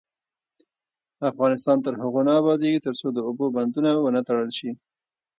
[1.31, 4.71] افغانستان تر هغو نه ابادیږي، ترڅو د اوبو بندونه ونه تړل شي.